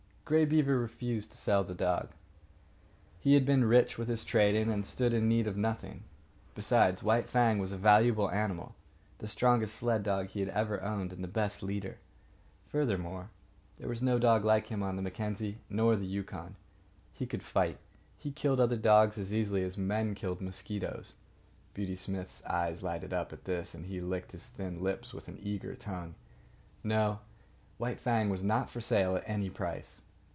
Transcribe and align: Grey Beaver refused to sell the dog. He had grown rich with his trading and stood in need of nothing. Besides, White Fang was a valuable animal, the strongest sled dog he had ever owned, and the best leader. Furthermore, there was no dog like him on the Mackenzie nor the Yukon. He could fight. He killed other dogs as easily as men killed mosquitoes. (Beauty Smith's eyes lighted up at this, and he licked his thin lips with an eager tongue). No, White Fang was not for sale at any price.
Grey 0.23 0.45
Beaver 0.45 0.79
refused 0.79 1.29
to 1.31 1.37
sell 1.37 1.65
the 1.65 1.73
dog. 1.73 2.11
He 3.19 3.33
had 3.33 3.45
grown 3.45 3.65
rich 3.65 3.97
with 3.97 4.07
his 4.07 4.23
trading 4.23 4.71
and 4.71 4.85
stood 4.85 5.13
in 5.13 5.27
need 5.27 5.45
of 5.45 5.57
nothing. 5.57 6.05
Besides, 6.55 7.03
White 7.03 7.27
Fang 7.27 7.59
was 7.59 7.73
a 7.73 7.77
valuable 7.77 8.31
animal, 8.31 8.73
the 9.17 9.27
strongest 9.27 9.75
sled 9.75 10.03
dog 10.03 10.27
he 10.29 10.39
had 10.39 10.47
ever 10.47 10.81
owned, 10.81 11.11
and 11.11 11.21
the 11.21 11.27
best 11.27 11.61
leader. 11.61 11.97
Furthermore, 12.65 13.29
there 13.77 13.89
was 13.89 14.01
no 14.01 14.17
dog 14.17 14.45
like 14.45 14.67
him 14.67 14.81
on 14.81 14.95
the 14.95 15.01
Mackenzie 15.01 15.57
nor 15.69 15.97
the 15.97 16.05
Yukon. 16.05 16.55
He 17.11 17.25
could 17.27 17.43
fight. 17.43 17.77
He 18.17 18.31
killed 18.31 18.61
other 18.61 18.77
dogs 18.77 19.17
as 19.17 19.33
easily 19.33 19.63
as 19.65 19.77
men 19.77 20.15
killed 20.15 20.39
mosquitoes. 20.39 21.11
(Beauty 21.73 21.97
Smith's 21.97 22.41
eyes 22.45 22.81
lighted 22.81 23.11
up 23.11 23.33
at 23.33 23.43
this, 23.43 23.75
and 23.75 23.85
he 23.85 23.99
licked 23.99 24.31
his 24.31 24.47
thin 24.47 24.81
lips 24.81 25.13
with 25.13 25.27
an 25.27 25.39
eager 25.43 25.75
tongue). 25.75 26.15
No, 26.85 27.19
White 27.77 27.99
Fang 27.99 28.29
was 28.29 28.41
not 28.43 28.69
for 28.69 28.79
sale 28.79 29.17
at 29.17 29.27
any 29.27 29.49
price. 29.49 30.03